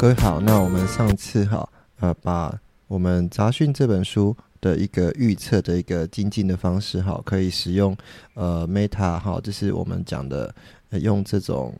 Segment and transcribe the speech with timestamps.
[0.00, 7.96] 各位好，那我们上次哈呃把我们杂讯这本书的一个预测的一个精进的方式哈，可以使用
[8.34, 10.54] 呃 Meta 哈，就是我们讲的
[10.92, 11.74] 用这种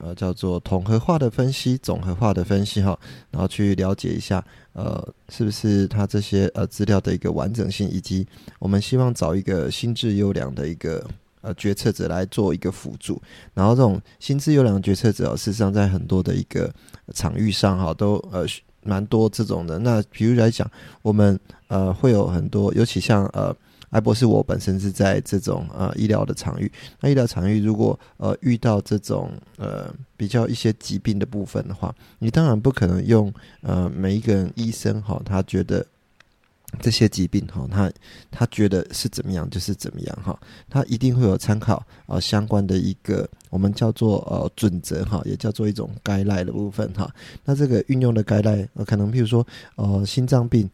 [0.00, 2.96] 呃叫做统合化的分析、总合化的分析哈，
[3.30, 8.26] 然后去了解一下呃是不是它这些呃资料的一个完整性，以及
[8.58, 11.02] 我们希望找一个心智优良的一个。
[11.42, 13.20] 呃，决策者来做一个辅助，
[13.52, 16.72] 然后这种心智优良的决策者哦，事实上在很多的一个
[17.12, 18.46] 场域上哈，都呃
[18.84, 19.78] 蛮多这种的。
[19.80, 20.70] 那比如来讲，
[21.02, 23.54] 我们呃会有很多，尤其像呃
[23.90, 26.70] 艾博士，我本身是在这种呃医疗的场域。
[27.00, 35.84] 那医疗场域如果呃遇到这种呃比较一些疾病的部分的话，你当然不可能用呃每一个人医生哈，他觉得。
[36.80, 37.92] 这些疾病哈，他
[38.30, 40.38] 他觉得是怎么样就是怎么样哈，
[40.70, 47.12] 他一定会有参考啊相关的一个我们叫做呃准则哈，也叫做一种该赖的部分哈。
[47.44, 50.68] 那这个运用的该赖呃，可能譬如说呃心脏病。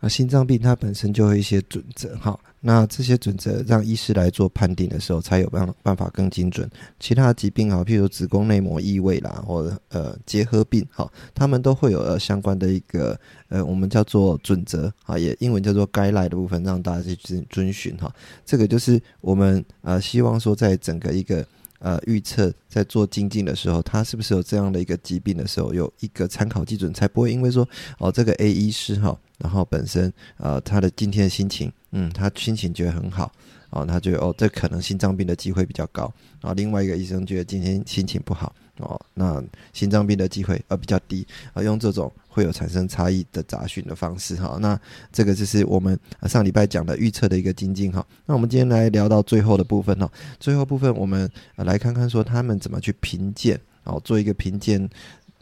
[0.00, 6.70] 啊，心脏病它本身就有一些准则，哈，那这些准则让医师来做判定的时候，才有办办法更精准。
[7.00, 13.18] 其他疾病啊，譬如子宫内膜异位啦，或者呃结核病，哈，他们都会有呃相关的一个
[13.48, 18.14] 呃我们叫做准则啊，也英文叫做 guideline 的部分，让大家去遵遵循哈。
[18.46, 21.44] 这个就是我们呃希望说，在整个一个。
[21.78, 27.68] 呃，预测在做精进的时候，他是不是有这样的一个疾病的时候，有一个参考基准，才不会因为说
[27.98, 33.32] 哦，这个 A 医师哈，然后本身呃他的今天心情，嗯，他心情觉得很好。
[33.70, 36.10] 哦，他觉得哦，这可能心脏病的机会比较高。
[36.40, 41.26] 然后另外一个医生觉得今天心情不好，哦，那心脏病的机会呃比较低。
[41.52, 44.58] 啊，用这种会有产生差异的杂讯的方式哈。
[44.60, 44.78] 那
[45.12, 48.04] 这个就是我们上礼拜讲的预测的一个精进哈。
[48.26, 50.10] 那我们今天来聊到最后的部分哈。
[50.40, 54.88] 最后部分我们来看看说他们怎么去评鉴，哦，做一个评鉴，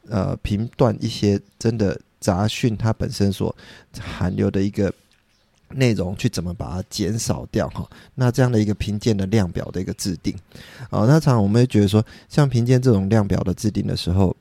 [0.09, 3.55] 呃，评断一些真的杂讯它本身所
[3.99, 4.93] 含有的一个。
[5.71, 7.89] 内容去怎么把它减少掉哈？
[8.15, 10.35] 那这样的一个评鉴的量表的一个制定，
[10.91, 14.37] 啊，那常常我们会觉得说，像评鉴这种量表的制定的时候，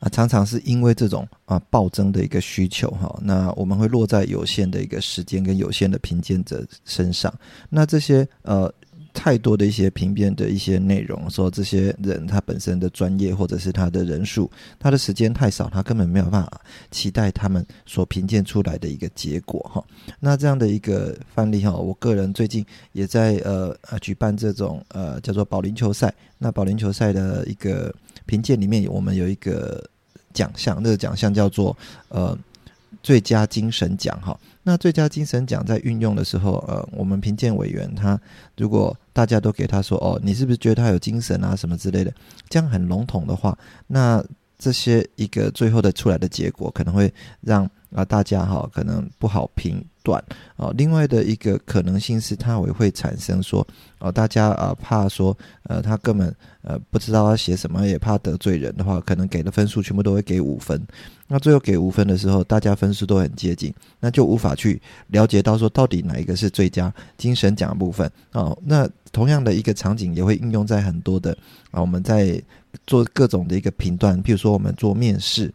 [0.00, 7.32] 啊，常常是因为这种啊暴增的一个需求哈，那我们会落在有限的一个时间跟有限的评鉴者身上，
[7.68, 8.72] 那这些呃。
[9.24, 19.82] 太多的一些评辩的一些内容，说这些人他本身的专业或者是他的人数，他的时间太少，他根本没有办法期待他们所评鉴出来的一个结果哈。
[20.20, 26.12] 那这样的一个范例哈，我个人最近也在呃呃举办这种呃叫做保龄球赛。
[26.36, 27.90] 那保龄球赛的一个
[28.26, 29.82] 评鉴里面，我们有一个
[30.34, 31.74] 奖项，那个奖项叫做
[32.10, 32.38] 呃。
[33.04, 38.18] 最佳精神奖哈，那最佳精神奖在运用的时候，呃，我们评鉴委员他
[38.56, 42.10] 如果大家都给他说哦，你是不是觉得他有精神啊什么之类的，
[42.48, 43.56] 这样很笼统的话，
[43.86, 44.24] 那
[44.58, 49.82] 这些一个最后的出来的结果可能会让啊大家哈可能不好评。
[50.04, 50.22] 断
[50.58, 53.66] 啊，另外的一个可能性是，它也会产生说，
[54.00, 56.28] 哦，大家啊怕说，呃，他根本
[56.60, 60.78] 呃不知道要写什么，也怕得罪人的话，可能给的分数全部都会给五分。
[61.26, 68.54] 那最后给五分的时候，大家分数都很接近，那就无法去了解到说，到底哪一个是最佳精神奖部分哦。
[68.62, 71.34] 那同样的一个场景也会应用在很多的
[71.70, 72.38] 啊，我们在
[72.86, 75.50] 做各种的一个评断，譬如说我们做面试。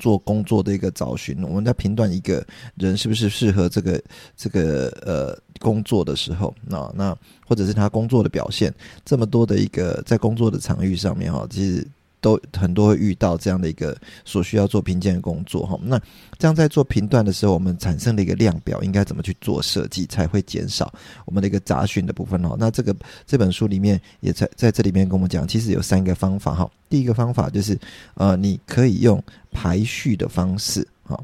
[0.00, 2.44] 做工作的一个找寻，我们在评断一个
[2.74, 4.02] 人是不是适合这个
[4.36, 7.16] 这个呃工作的时候，那那
[7.46, 11.86] 或者是他工作的表现，这么多的一个在工作的场域上面哈，其实。
[12.20, 16.00] 都很多会遇到这样的一个所需要做评鉴的工作哈，那
[16.38, 20.92] 这样在做评断的时候，我们产生的一个量表应该怎么去做设计，才会减少
[21.24, 22.56] 我们的一个杂讯的部分哦？
[22.58, 22.94] 那这个
[23.26, 26.70] 这本书里面也在在这里面跟我们讲，其实有三个方法哈。
[26.88, 27.78] 第一个方法就是
[28.14, 31.18] 呃，你可以用排序的方式哈，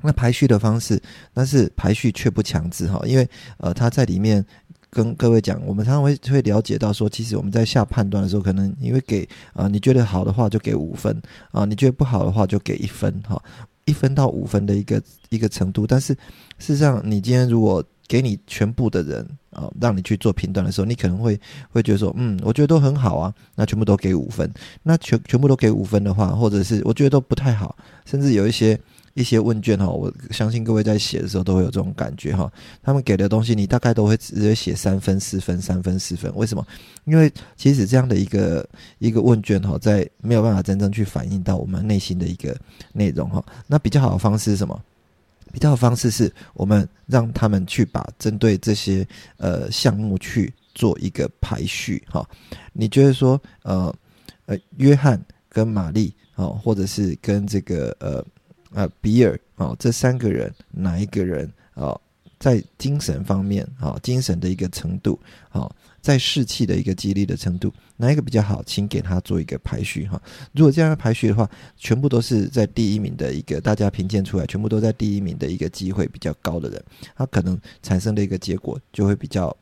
[0.00, 1.00] 那排序的方式，
[1.32, 3.28] 但是排序却不强制哈，因为
[3.58, 4.44] 呃，它在里面。
[4.94, 11.20] 跟各位讲，我们常常会会了解到说，其实我们在下判断的时候，可能你会给啊，你觉得好的话就给五分
[11.50, 13.42] 啊，你觉得不好的话就给一分哈，
[13.86, 15.84] 一分到五分的一个一个程度。
[15.86, 16.14] 但是
[16.58, 21.38] 事实上，你今天如果给你全部的人啊，让你去做评断的时候，你可能会
[21.70, 24.48] 会觉得说，嗯，我觉得都很好啊，那全部都给五分。
[24.82, 28.78] 那全全部都给五分的话，或者是我觉得都不太好，甚至有一些
[29.14, 32.52] 一些问卷哈，我相信各位在写的时候都会有这种感觉哈。
[32.82, 36.34] 他们给的东西，你大概都会直接写三分、四分、三分、四分。
[36.34, 36.66] 为什么？
[37.04, 38.68] 因为其实这样的一个
[38.98, 42.56] 一个问卷哈，在没有办法真正去反映到我们内心的一个
[42.92, 43.44] 内容哈。
[43.66, 44.78] 那比较好的方式是什么？
[45.52, 49.06] 比较的方式是我们让他们去把针对这些
[49.36, 52.28] 呃项目去做一个排序哈。
[52.72, 53.94] 你觉得说呃
[54.46, 58.20] 呃约翰跟玛丽哦，或者是跟这个呃
[58.74, 61.98] 呃比尔哦这三个人哪一个人啊
[62.38, 65.18] 在精神方面啊精神的一个程度
[65.48, 65.70] 啊？
[66.02, 68.62] 在士气的一个激励的程度，哪一个比较好？
[68.64, 70.20] 请给他做一个排序哈。
[70.52, 76.84] 如果这样排序的话，全部都是在第一名的一个，大家评鉴出来，全部都在第一名的一个机会比较高的人，
[77.16, 79.56] 他可能产生的一个结果就会比较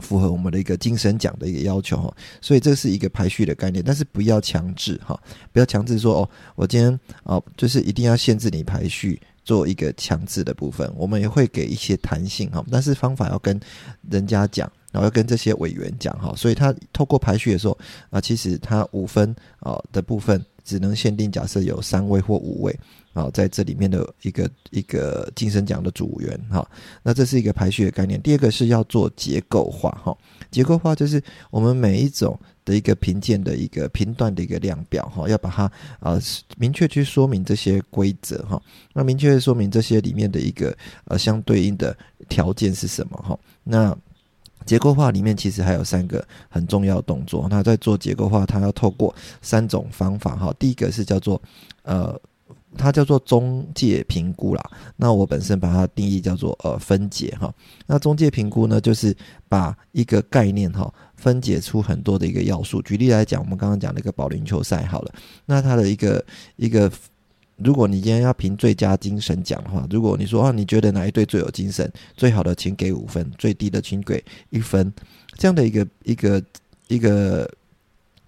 [0.00, 2.12] 符合我们的一个精神奖的一个要求哈。
[2.40, 5.18] 所以这是一个排序的概念，但是不要强制哈，
[5.52, 9.20] 不要强制说哦，我今天哦，就是一定要限制你排序。
[9.42, 13.58] 做一个强制的部分，我们也会给一些弹性哈，但是方法要跟
[14.08, 17.76] 人家讲，然后要跟这些委员讲哈，所以他透过排序的时候
[18.10, 22.78] 啊，其实他五分啊的部分只能限定假设有三位或五位
[23.12, 26.68] 啊，在这里面的一个一个晋升奖的组员哈，
[27.02, 28.20] 那这是一个排序的概念。
[28.22, 30.16] 第二个是要做结构化哈，
[30.50, 32.38] 结构化就是我们每一种。
[32.62, 36.20] 的一个评鉴的一个评断的一个量表哈，要把它呃
[36.56, 38.62] 明确去说明这些规则哈，
[38.92, 40.76] 那明确说明这些里面的一个
[41.06, 41.96] 呃相对应的
[42.28, 43.36] 条件是什么哈？
[43.64, 43.96] 那
[44.64, 50.54] 结构化里面其实还有三个很重要的动作，那在做结构化，它要透过三种方法哈。
[50.58, 51.40] 第一个是叫做
[51.82, 52.20] 呃。
[52.78, 54.62] 它叫做中介评估啦，
[54.94, 57.52] 那我本身把它定义叫做呃分解哈。
[57.84, 59.12] 那中介评估呢，就是
[59.48, 62.80] 把一个概念哈分解出很多的一个要素。
[62.82, 65.12] 举例来讲，我们刚刚讲那个保龄球赛好了，
[65.46, 66.24] 那它的一个
[66.54, 66.88] 一个，
[67.62, 74.92] 如果你今天要评最佳精神奖的话，如果你说啊，你觉得哪一队最有精神，最好的请给五分，最低的请给一分，
[75.36, 76.42] 这样的一个一个
[76.88, 77.50] 一个。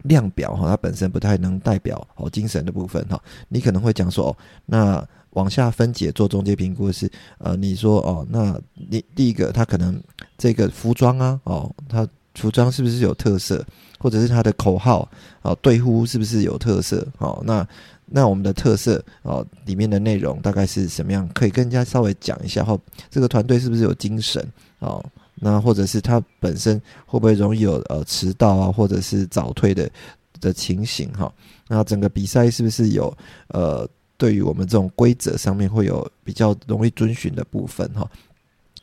[0.04, 3.22] 量表哈，它本身不太能代表哦精神的部分哈。
[3.48, 4.36] 你可能会讲说哦，
[4.66, 7.08] 那往下分解做中介评估是
[7.38, 10.02] 呃，你说哦，那你第一个他可能
[10.36, 13.64] 这个服装啊哦，他服装是不是有特色，
[14.00, 15.08] 或者是他的口号
[15.42, 17.40] 哦对呼是不是有特色哦？
[17.46, 17.64] 那
[18.12, 21.28] 那我们的特色哦里面的内容大概是什么样？
[21.34, 22.78] 可以跟人家稍微讲一下哈。
[23.10, 24.46] 这个团队是不是有精神
[24.80, 25.04] 哦？
[25.36, 29.90] 那或者是他本身会不会容易有呃迟到啊，或者是早退的
[30.40, 31.32] 的情形哈？
[31.68, 33.16] 那整个比赛是不是有
[33.48, 38.08] 呃对于我们这种规则上面会有比较容易遵循的部分哈？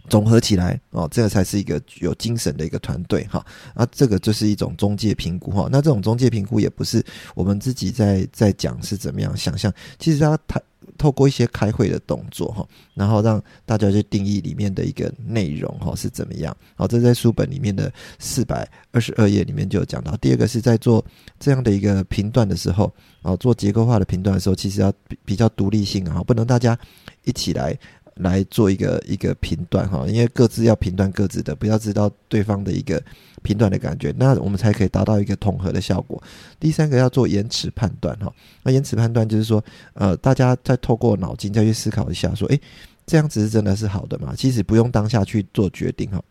[0.09, 3.45] 总合起来哦，这个才是一个有精神的一个团队哈。
[3.73, 5.69] 啊，这个就是一种中介评估哈。
[5.71, 7.03] 那这种中介评估也不是
[7.35, 10.61] 我们自己在在讲是怎么样想象，其实它它。
[10.97, 16.55] 透过一些开会的动作哈，然后让大家去定义里面的一个内容哈是怎么样。
[16.75, 20.17] 好，这在书本里面的四百二十二页里面就有讲到。
[20.17, 21.05] 第二个是在做
[21.39, 22.91] 这样的一个评断的时候，
[23.21, 26.77] 啊，做结构化的评断的时候，其实要比比较独立性啊，不能大家
[27.23, 27.77] 一起来。
[28.19, 33.01] 来做一个一个评断哈，因为各自要评断各自的，不要知道对方的一个
[33.41, 36.21] 评断的感觉，那我们才可以达到一个统合的效果。
[36.59, 38.31] 第三个要做延迟判断哈，
[38.63, 42.61] 那延迟判断就是说，呃，大家再透过脑筋再去思考一下，说，诶，
[43.05, 44.33] 这样子是真的是好的吗？
[44.37, 46.21] 其实不用当下去做决定哈。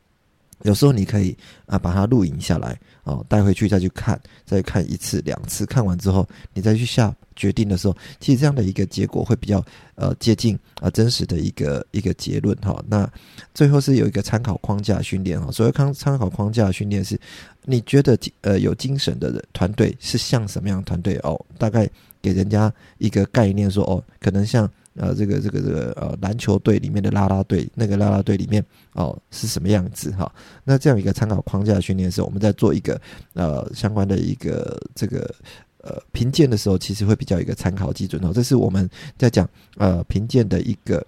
[0.62, 1.36] 有时候你可以
[1.66, 12.82] 啊把它录影下来哦，带回去再去看，再看一次两次，看完之后你再去下决定的时候，其实这样的一个结果会比较呃接近啊真实的一个一个结论哈。
[12.88, 13.08] 那
[13.54, 17.18] 最后是有一个参考框架训练哈，所谓参参考框架训练是，
[17.64, 21.40] 你觉得呃有精神的人团队是像什么样的团队哦？
[21.56, 21.88] 大概
[22.20, 24.68] 给人家一个概念说哦，可能像。
[24.98, 30.30] 呃，这个这个这个呃，篮球队里面的拉拉队，那个拉拉队里面哦是什么样子哈？
[30.64, 33.00] 那这样一个参考框架训练的时候，我们在做一个
[33.34, 35.34] 呃相关的一个这个
[35.82, 38.32] 呃评鉴的时候，其实会比较一个参考基准哦。
[38.34, 41.06] 这是我们在讲呃评鉴的一个。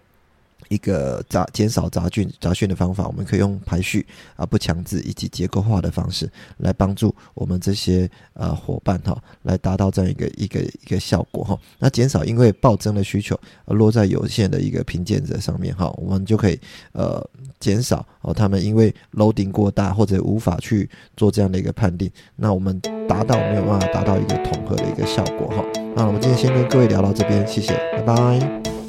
[0.71, 11.59] 一个杂减少杂菌杂讯的方法，我们可以用排序啊不强制以及结构化的方式来帮助我们这些呃伙伴哈，来达到这样一个一个一个效果哈。
[11.81, 16.59] 那减少因为暴增的需求而落在有限的一个评鉴者上面哈，我们就可以
[16.93, 17.21] 呃
[17.59, 25.65] 减少哦他们因为楼顶过大或者无法去做这样的一个判定，那我们达到没有办法达到一个统合的一个效果哈。
[25.97, 28.80] 那我们今天先跟各位聊到这边，谢谢，拜拜。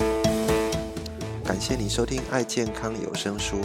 [1.51, 3.57] 感谢你收听爱健康有声书。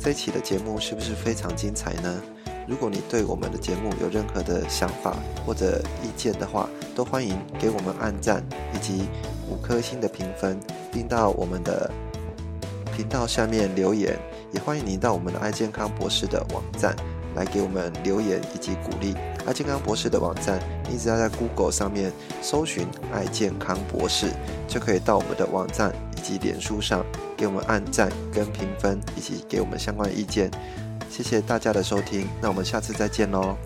[0.00, 2.22] 这一期的节目是不是非常精彩呢？
[2.66, 9.04] 如果你对我们的节目有任何的想法或者意见的话，都欢迎给我们按赞以及
[9.46, 10.58] 五颗星的评分，
[10.90, 11.90] 并到我们的
[12.96, 14.18] 频道下面留言。
[14.50, 16.96] 也欢迎您到我们的爱健康博士的网站
[17.36, 19.14] 来给我们留言以及鼓励。
[19.44, 20.58] 爱健康博士的网站，
[20.88, 22.10] 你只要在 Google 上面
[22.40, 24.28] 搜寻“爱健康博士”，
[24.66, 25.92] 就可以到我们的网站
[26.24, 27.04] 及脸书上
[27.36, 30.50] 给我们按赞跟评分，以及给我们相关意见。
[31.10, 33.56] 谢谢大家的收听，那我们下次再见喽。